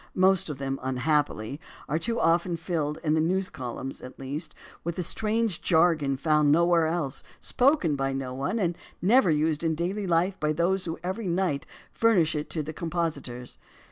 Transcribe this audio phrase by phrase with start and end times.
[0.15, 4.97] Most of them, unhappily, are too often filled in the news columns, at least, with
[4.97, 10.07] a strange jargon found nowhere else, spoken by no one, and never used in daily
[10.07, 13.59] life by those who every night furnish it to the compositors.